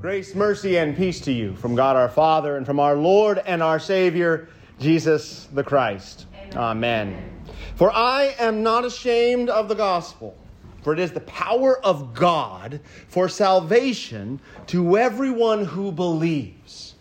[0.00, 3.62] Grace, mercy, and peace to you from God our Father and from our Lord and
[3.62, 4.48] our Savior,
[4.78, 6.24] Jesus the Christ.
[6.54, 7.08] Amen.
[7.08, 7.42] Amen.
[7.74, 10.34] For I am not ashamed of the gospel,
[10.80, 16.94] for it is the power of God for salvation to everyone who believes.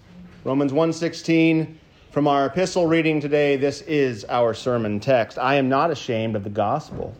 [0.43, 1.79] Romans 1:16
[2.11, 5.39] from our epistle reading today, this is our sermon text.
[5.39, 7.15] I am not ashamed of the gospel.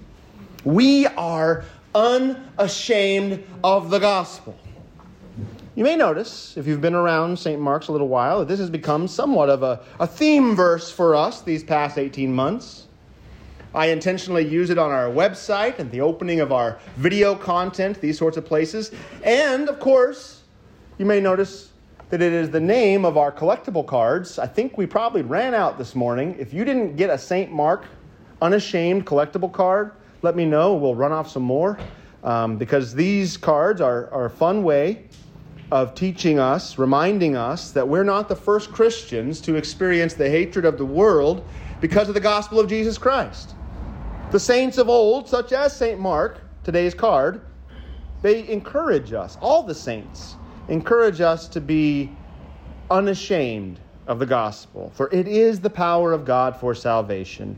[0.65, 1.63] We are
[1.95, 4.57] unashamed of the gospel.
[5.79, 7.57] You may notice, if you've been around St.
[7.57, 11.15] Mark's a little while, that this has become somewhat of a, a theme verse for
[11.15, 12.87] us these past 18 months.
[13.73, 18.17] I intentionally use it on our website and the opening of our video content, these
[18.17, 18.91] sorts of places.
[19.23, 20.43] And, of course,
[20.97, 21.69] you may notice
[22.09, 24.37] that it is the name of our collectible cards.
[24.37, 26.35] I think we probably ran out this morning.
[26.37, 27.53] If you didn't get a St.
[27.53, 27.85] Mark
[28.41, 30.75] unashamed collectible card, let me know.
[30.75, 31.79] We'll run off some more
[32.25, 35.05] um, because these cards are, are a fun way
[35.71, 40.65] of teaching us, reminding us that we're not the first Christians to experience the hatred
[40.65, 41.45] of the world
[41.79, 43.53] because of the gospel of Jesus Christ.
[44.31, 45.99] The saints of old, such as St.
[45.99, 47.41] Mark, today's card,
[48.21, 50.35] they encourage us, all the saints,
[50.67, 52.11] encourage us to be
[52.91, 57.57] unashamed of the gospel, for it is the power of God for salvation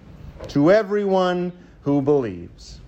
[0.49, 2.79] to everyone who believes.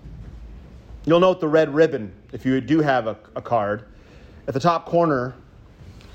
[1.05, 3.85] You'll note the red ribbon if you do have a, a card
[4.47, 5.35] at the top corner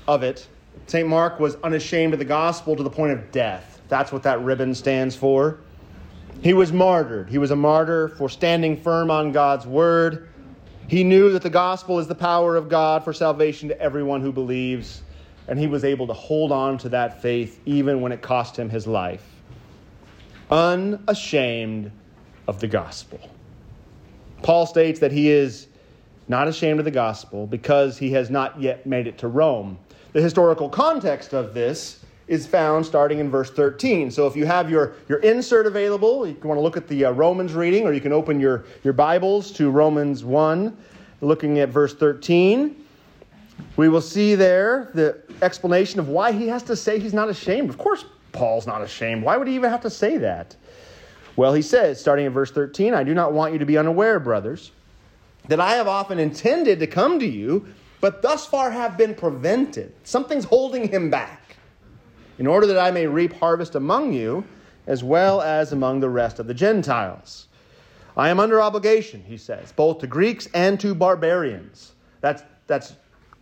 [0.07, 0.47] of it,
[0.87, 1.07] St.
[1.07, 3.81] Mark was unashamed of the gospel to the point of death.
[3.89, 5.59] That's what that ribbon stands for.
[6.41, 7.29] He was martyred.
[7.29, 10.29] He was a martyr for standing firm on God's word.
[10.87, 14.31] He knew that the gospel is the power of God for salvation to everyone who
[14.31, 15.01] believes,
[15.47, 18.69] and he was able to hold on to that faith even when it cost him
[18.69, 19.23] his life.
[20.49, 21.91] Unashamed
[22.47, 23.19] of the gospel.
[24.41, 25.67] Paul states that he is
[26.29, 29.77] not ashamed of the gospel, because he has not yet made it to Rome.
[30.13, 34.11] The historical context of this is found starting in verse 13.
[34.11, 37.11] So if you have your, your insert available, you want to look at the uh,
[37.11, 40.77] Romans reading, or you can open your, your Bibles to Romans 1,
[41.21, 42.75] looking at verse 13.
[43.75, 47.69] We will see there the explanation of why he has to say he's not ashamed.
[47.69, 49.23] Of course, Paul's not ashamed.
[49.23, 50.55] Why would he even have to say that?
[51.35, 54.19] Well, he says, starting in verse 13, I do not want you to be unaware,
[54.19, 54.71] brothers
[55.49, 57.65] that I have often intended to come to you,
[58.01, 59.93] but thus far have been prevented.
[60.03, 61.57] Something's holding him back,
[62.37, 64.45] in order that I may reap harvest among you,
[64.85, 67.47] as well as among the rest of the Gentiles.
[68.15, 71.93] I am under obligation, he says, both to Greeks and to barbarians.
[72.21, 72.93] That's, that's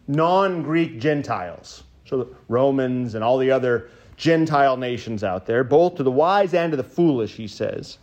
[0.08, 1.84] non Greek Gentiles.
[2.06, 6.54] So the Romans and all the other Gentile nations out there, both to the wise
[6.54, 7.98] and to the foolish, he says.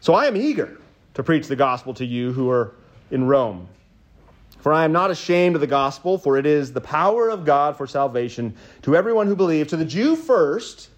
[0.00, 0.78] So I am eager
[1.14, 2.74] to preach the gospel to you who are
[3.10, 3.68] in Rome.
[4.60, 7.76] For I am not ashamed of the gospel, for it is the power of God
[7.76, 10.90] for salvation to everyone who believes, to the Jew first.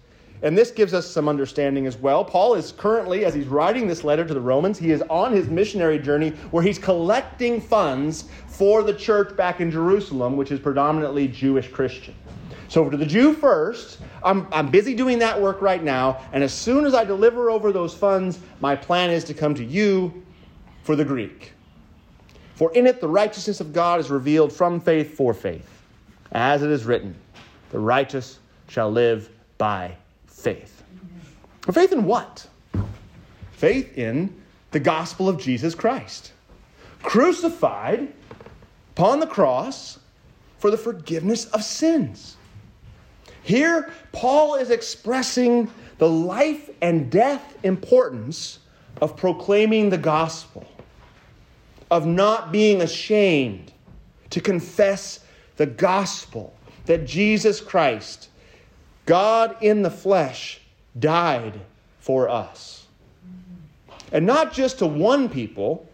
[0.43, 2.25] And this gives us some understanding as well.
[2.25, 5.47] Paul is currently, as he's writing this letter to the Romans, he is on his
[5.49, 11.27] missionary journey where he's collecting funds for the church back in Jerusalem, which is predominantly
[11.27, 12.15] Jewish Christian.
[12.69, 16.21] So, to the Jew first, I'm, I'm busy doing that work right now.
[16.33, 19.63] And as soon as I deliver over those funds, my plan is to come to
[19.63, 20.23] you
[20.83, 21.53] for the Greek.
[22.61, 25.81] For in it the righteousness of God is revealed from faith for faith.
[26.31, 27.15] As it is written,
[27.71, 29.95] the righteous shall live by
[30.27, 30.83] faith.
[31.61, 32.45] For faith in what?
[33.53, 34.39] Faith in
[34.69, 36.33] the gospel of Jesus Christ,
[37.01, 38.13] crucified
[38.91, 39.97] upon the cross
[40.59, 42.37] for the forgiveness of sins.
[43.41, 45.67] Here, Paul is expressing
[45.97, 48.59] the life and death importance
[49.01, 50.67] of proclaiming the gospel
[51.91, 53.73] of not being ashamed
[54.29, 55.19] to confess
[55.57, 56.53] the gospel
[56.85, 58.29] that Jesus Christ,
[59.05, 60.61] God in the flesh,
[60.97, 61.59] died
[61.99, 62.87] for us.
[64.13, 65.85] And not just to one people,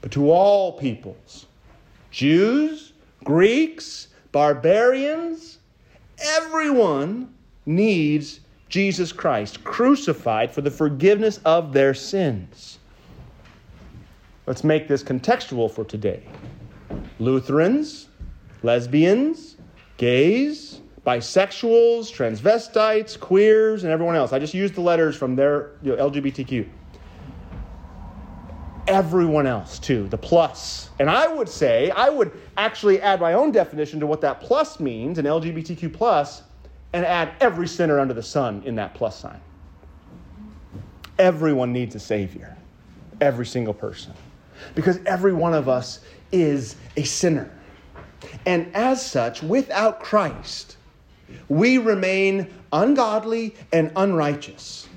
[0.00, 1.46] but to all peoples
[2.10, 2.92] Jews,
[3.24, 5.58] Greeks, barbarians,
[6.18, 7.32] everyone
[7.64, 12.78] needs Jesus Christ crucified for the forgiveness of their sins.
[14.46, 16.24] Let's make this contextual for today.
[17.20, 18.08] Lutherans,
[18.64, 19.56] lesbians,
[19.98, 24.32] gays, bisexuals, transvestites, queers, and everyone else.
[24.32, 26.68] I just used the letters from their you know, LGBTQ.
[28.88, 30.90] Everyone else, too, the plus.
[30.98, 34.80] And I would say, I would actually add my own definition to what that plus
[34.80, 36.42] means, an LGBTQ plus,
[36.92, 39.40] and add every sinner under the sun in that plus sign.
[41.16, 42.56] Everyone needs a Savior,
[43.20, 44.12] every single person
[44.74, 46.00] because every one of us
[46.30, 47.50] is a sinner.
[48.46, 50.76] And as such, without Christ,
[51.48, 54.88] we remain ungodly and unrighteous.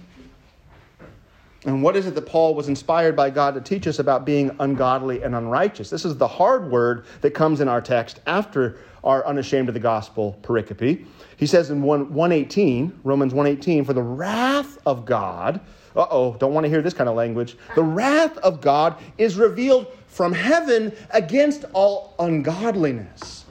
[1.66, 4.56] And what is it that Paul was inspired by God to teach us about being
[4.60, 5.90] ungodly and unrighteous?
[5.90, 9.80] This is the hard word that comes in our text after our unashamed of the
[9.80, 11.06] gospel pericope.
[11.38, 15.60] He says in 1, 118, Romans 118, for the wrath of God,
[15.96, 17.58] uh oh, don't want to hear this kind of language.
[17.74, 23.46] The wrath of God is revealed from heaven against all ungodliness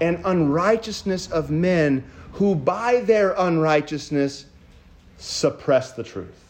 [0.00, 4.46] and unrighteousness of men who by their unrighteousness
[5.18, 6.43] suppress the truth.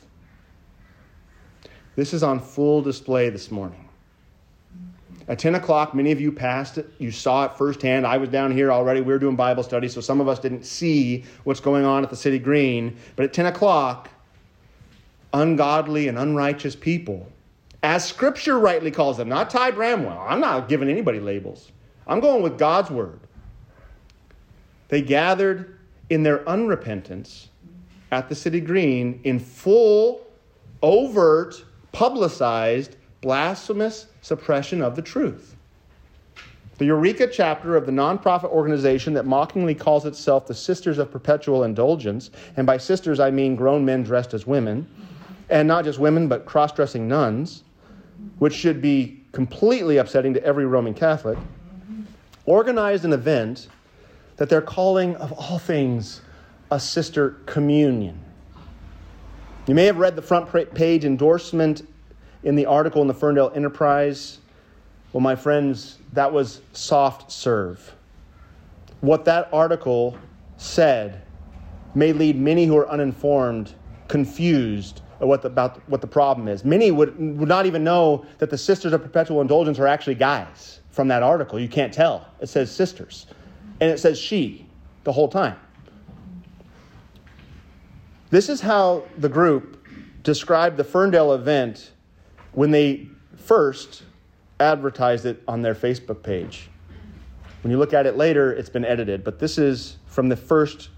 [1.96, 3.88] This is on full display this morning.
[5.26, 6.90] At 10 o'clock, many of you passed it.
[6.98, 8.06] You saw it firsthand.
[8.06, 9.00] I was down here already.
[9.00, 12.10] We were doing Bible study, so some of us didn't see what's going on at
[12.10, 12.96] the city green.
[13.16, 14.10] But at 10 o'clock,
[15.32, 17.26] ungodly and unrighteous people,
[17.82, 20.24] as Scripture rightly calls them, not Ty Bramwell.
[20.28, 21.70] I'm not giving anybody labels.
[22.06, 23.20] I'm going with God's word.
[24.88, 25.78] They gathered
[26.10, 27.48] in their unrepentance
[28.10, 30.20] at the city green in full,
[30.82, 31.64] overt
[31.94, 35.56] publicized blasphemous suppression of the truth.
[36.76, 41.62] The Eureka chapter of the nonprofit organization that mockingly calls itself the Sisters of Perpetual
[41.62, 44.88] Indulgence, and by sisters I mean grown men dressed as women,
[45.48, 47.62] and not just women, but cross dressing nuns,
[48.40, 51.38] which should be completely upsetting to every Roman Catholic,
[52.44, 53.68] organized an event
[54.36, 56.22] that they're calling, of all things,
[56.72, 58.23] a sister communion.
[59.66, 61.88] You may have read the front page endorsement
[62.42, 64.38] in the article in the Ferndale Enterprise.
[65.12, 67.94] Well, my friends, that was soft serve.
[69.00, 70.18] What that article
[70.58, 71.22] said
[71.94, 73.74] may lead many who are uninformed,
[74.08, 76.62] confused what the, about what the problem is.
[76.62, 80.80] Many would, would not even know that the Sisters of Perpetual Indulgence are actually guys
[80.90, 81.58] from that article.
[81.58, 82.28] You can't tell.
[82.40, 83.26] It says sisters,
[83.80, 84.66] and it says she
[85.04, 85.56] the whole time.
[88.34, 89.86] This is how the group
[90.24, 91.92] described the Ferndale event
[92.50, 94.02] when they first
[94.58, 96.68] advertised it on their Facebook page.
[97.62, 100.88] When you look at it later, it's been edited, but this is from the first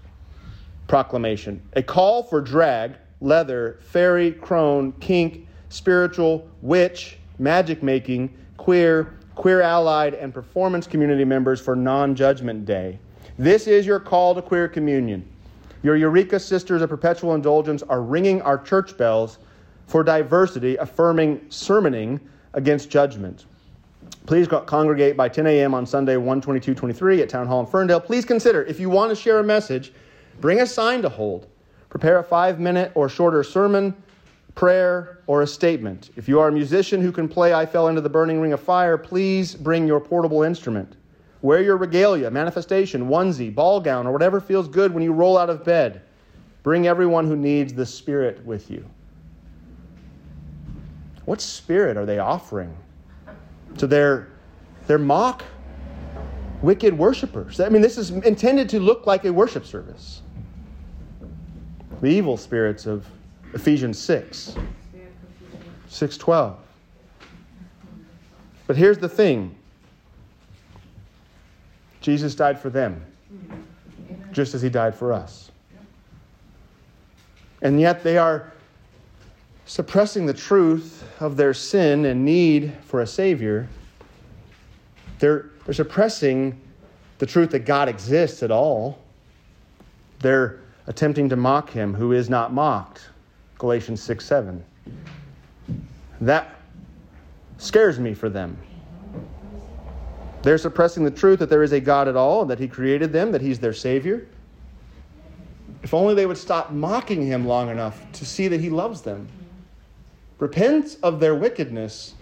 [0.87, 9.61] proclamation a call for drag, leather, fairy, crone, kink, spiritual, witch, magic making, queer, queer
[9.61, 12.97] allied, and performance community members for non judgment day.
[13.37, 15.29] This is your call to queer communion.
[15.83, 19.37] Your Eureka Sisters of Perpetual Indulgence are ringing our church bells
[19.85, 22.19] for diversity, affirming sermoning
[22.53, 23.45] against judgment.
[24.25, 25.73] Please congregate by 10 a.m.
[25.73, 28.01] on Sunday, 12223 at Town Hall in Ferndale.
[28.01, 29.93] Please consider if you want to share a message,
[30.41, 31.47] bring a sign to hold.
[31.89, 33.95] Prepare a five minute or shorter sermon,
[34.55, 36.09] prayer, or a statement.
[36.17, 38.59] If you are a musician who can play I Fell into the Burning Ring of
[38.59, 40.96] Fire, please bring your portable instrument.
[41.41, 45.49] Wear your regalia, manifestation, onesie, ball gown, or whatever feels good when you roll out
[45.49, 46.01] of bed.
[46.63, 48.85] Bring everyone who needs the Spirit with you.
[51.27, 52.73] What spirit are they offering
[53.77, 54.29] to their,
[54.87, 55.43] their mock,
[56.61, 57.59] wicked worshipers?
[57.59, 60.21] I mean, this is intended to look like a worship service.
[62.01, 63.05] The evil spirits of
[63.53, 64.55] Ephesians 6,
[65.89, 66.57] 612.
[68.65, 69.53] But here's the thing
[72.07, 73.05] Jesus died for them,
[74.31, 75.51] just as he died for us.
[77.61, 78.53] And yet they are
[79.65, 83.67] suppressing the truth of their sin and need for a Savior.
[85.19, 86.57] They're, they're suppressing
[87.17, 88.99] the truth that God exists at all.
[90.19, 93.09] They're attempting to mock him who is not mocked.
[93.57, 94.63] Galatians 6 7.
[96.21, 96.55] That
[97.57, 98.57] scares me for them.
[100.43, 103.11] They're suppressing the truth that there is a God at all and that He created
[103.11, 104.27] them, that He's their Savior.
[105.83, 109.27] If only they would stop mocking Him long enough to see that He loves them.
[110.39, 112.13] Repent of their wickedness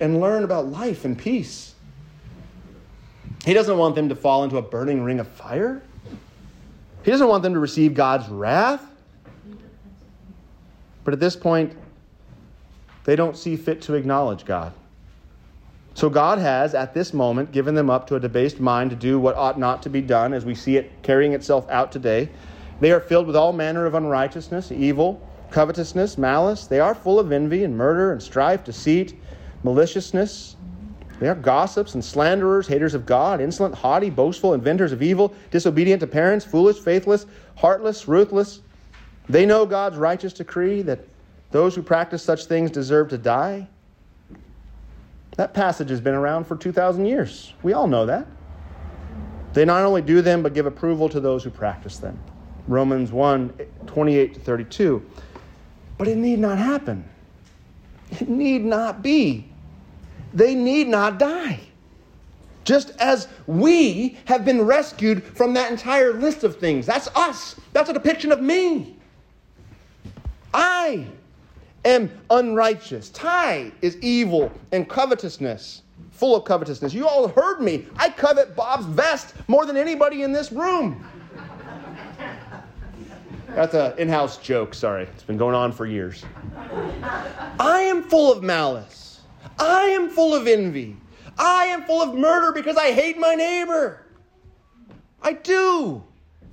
[0.00, 1.74] and learn about life and peace.
[3.44, 5.82] He doesn't want them to fall into a burning ring of fire.
[7.04, 8.82] He doesn't want them to receive God's wrath.
[11.04, 11.76] But at this point,
[13.04, 14.72] they don't see fit to acknowledge God.
[15.94, 19.20] So God has, at this moment, given them up to a debased mind to do
[19.20, 22.28] what ought not to be done, as we see it carrying itself out today.
[22.80, 26.66] They are filled with all manner of unrighteousness, evil, covetousness, malice.
[26.66, 29.20] They are full of envy and murder and strife, deceit,
[29.62, 30.56] maliciousness.
[31.20, 36.00] They are gossips and slanderers, haters of God, insolent, haughty, boastful, inventors of evil, disobedient
[36.00, 38.62] to parents, foolish, faithless, heartless, ruthless.
[39.28, 41.06] They know God's righteous decree that
[41.52, 43.68] those who practice such things deserve to die.
[45.36, 47.52] That passage has been around for 2,000 years.
[47.62, 48.26] We all know that.
[49.52, 52.18] They not only do them, but give approval to those who practice them.
[52.66, 53.50] Romans 1
[53.86, 55.10] 28 to 32.
[55.98, 57.04] But it need not happen.
[58.10, 59.46] It need not be.
[60.32, 61.60] They need not die.
[62.64, 66.86] Just as we have been rescued from that entire list of things.
[66.86, 67.56] That's us.
[67.72, 68.96] That's a depiction of me.
[70.52, 71.06] I
[71.84, 73.10] am unrighteous.
[73.10, 75.82] Ty is evil and covetousness
[76.14, 76.94] full of covetousness.
[76.94, 77.86] You all heard me.
[77.96, 81.04] I covet Bob's vest more than anybody in this room.
[83.48, 85.04] That's an in house joke, sorry.
[85.04, 86.24] It's been going on for years.
[87.60, 89.20] I am full of malice.
[89.58, 90.96] I am full of envy.
[91.38, 94.06] I am full of murder because I hate my neighbor.
[95.22, 96.02] I do.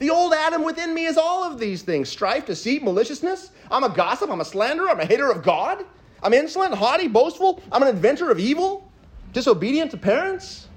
[0.02, 3.52] The old Adam within me is all of these things strife, deceit, maliciousness.
[3.70, 4.32] I'm a gossip.
[4.32, 4.90] I'm a slanderer.
[4.90, 5.86] I'm a hater of God.
[6.24, 7.62] I'm insolent, haughty, boastful.
[7.72, 8.92] I'm an inventor of evil
[9.32, 10.68] disobedient to parents.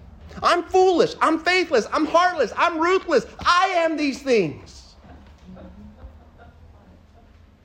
[0.43, 1.15] I'm foolish.
[1.23, 1.87] I'm faithless.
[1.91, 2.53] I'm heartless.
[2.55, 3.25] I'm ruthless.
[3.41, 4.95] I am these things.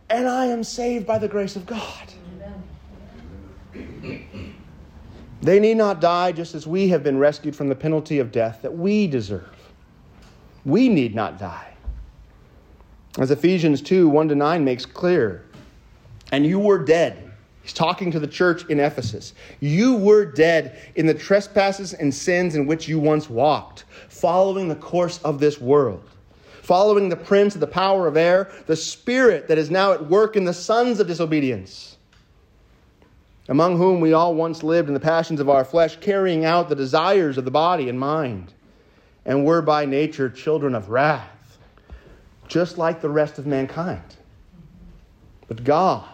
[0.10, 2.14] And I am saved by the grace of God.
[5.42, 8.62] They need not die just as we have been rescued from the penalty of death
[8.62, 9.59] that we deserve.
[10.70, 11.74] We need not die.
[13.18, 15.46] As Ephesians 2 1 to 9 makes clear,
[16.32, 17.30] and you were dead
[17.70, 19.34] He's talking to the church in Ephesus.
[19.60, 24.76] You were dead in the trespasses and sins in which you once walked, following the
[24.76, 26.02] course of this world,
[26.64, 30.36] following the prince of the power of air, the spirit that is now at work
[30.36, 31.98] in the sons of disobedience,
[33.50, 36.76] among whom we all once lived in the passions of our flesh, carrying out the
[36.76, 38.52] desires of the body and mind,
[39.30, 41.60] and were by nature children of wrath,
[42.48, 44.02] just like the rest of mankind.
[45.48, 46.10] But God,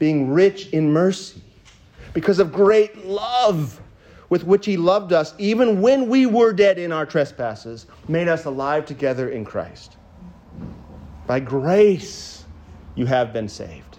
[0.00, 1.40] being rich in mercy,
[2.12, 3.80] because of great love
[4.28, 8.44] with which he loved us, even when we were dead in our trespasses, made us
[8.44, 9.96] alive together in Christ.
[11.28, 12.44] By grace
[12.96, 13.98] you have been saved,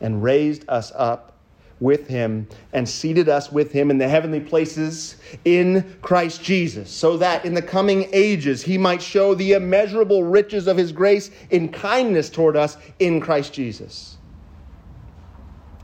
[0.00, 1.35] and raised us up
[1.80, 7.16] with him and seated us with him in the heavenly places in Christ Jesus, so
[7.18, 11.68] that in the coming ages he might show the immeasurable riches of his grace in
[11.68, 14.16] kindness toward us in Christ Jesus.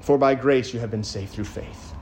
[0.01, 1.95] For by grace you have been saved through faith.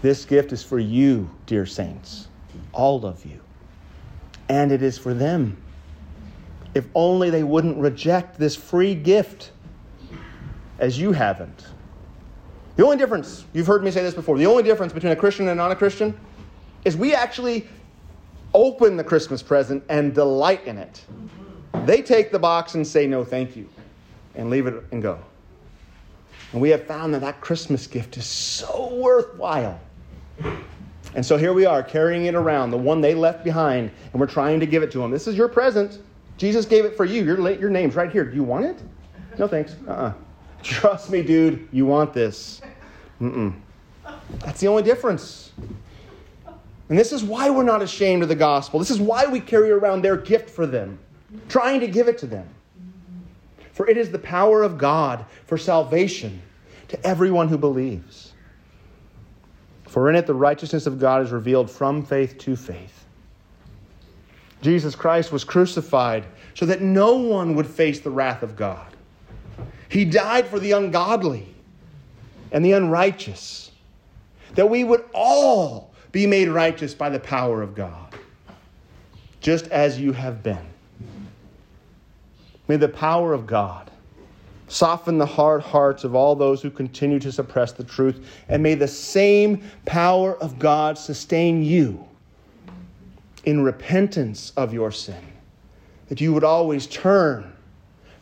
[0.00, 2.28] This gift is for you, dear saints,
[2.72, 3.40] all of you.
[4.48, 5.60] And it is for them.
[6.74, 9.50] If only they wouldn't reject this free gift
[10.78, 11.66] as you haven't.
[12.78, 15.48] The only difference, you've heard me say this before, the only difference between a Christian
[15.48, 16.16] and a non Christian
[16.84, 17.66] is we actually
[18.54, 21.04] open the Christmas present and delight in it.
[21.84, 23.68] They take the box and say no, thank you,
[24.36, 25.18] and leave it and go.
[26.52, 29.80] And we have found that that Christmas gift is so worthwhile.
[31.16, 34.28] And so here we are carrying it around, the one they left behind, and we're
[34.28, 35.10] trying to give it to them.
[35.10, 35.98] This is your present.
[36.36, 37.24] Jesus gave it for you.
[37.24, 38.24] Your, your name's right here.
[38.24, 38.80] Do you want it?
[39.36, 39.74] No thanks.
[39.88, 40.12] Uh-uh.
[40.62, 42.60] Trust me, dude, you want this.
[43.20, 43.54] Mm-mm.
[44.40, 45.52] That's the only difference.
[46.88, 48.78] And this is why we're not ashamed of the gospel.
[48.78, 50.98] This is why we carry around their gift for them,
[51.48, 52.48] trying to give it to them.
[53.72, 56.42] For it is the power of God for salvation
[56.88, 58.32] to everyone who believes.
[59.86, 63.04] For in it the righteousness of God is revealed from faith to faith.
[64.60, 66.24] Jesus Christ was crucified
[66.54, 68.96] so that no one would face the wrath of God.
[69.88, 71.54] He died for the ungodly
[72.52, 73.70] and the unrighteous,
[74.54, 78.14] that we would all be made righteous by the power of God,
[79.40, 80.66] just as you have been.
[82.66, 83.90] May the power of God
[84.68, 88.74] soften the hard hearts of all those who continue to suppress the truth, and may
[88.74, 92.06] the same power of God sustain you
[93.44, 95.22] in repentance of your sin,
[96.08, 97.50] that you would always turn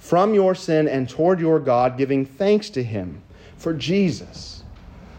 [0.06, 3.22] from your sin and toward your God, giving thanks to Him
[3.56, 4.62] for Jesus,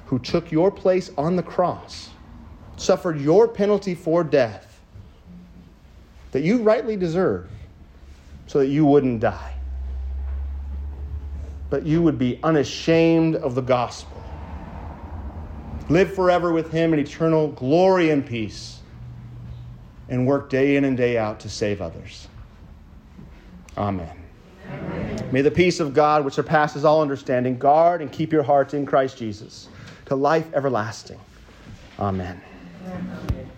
[0.06, 2.10] who took your place on the cross,
[2.78, 4.80] suffered your penalty for death
[6.32, 7.50] that you rightly deserve
[8.46, 9.54] so that you wouldn't die.
[11.70, 14.24] But you would be unashamed of the gospel.
[15.90, 18.80] Live forever with Him in eternal glory and peace,
[20.08, 22.28] and work day in and day out to save others.
[23.78, 24.27] Amen.
[25.32, 28.86] May the peace of God, which surpasses all understanding, guard and keep your hearts in
[28.86, 29.68] Christ Jesus
[30.06, 31.20] to life everlasting.
[32.00, 32.42] Amen.
[32.86, 33.52] Amen.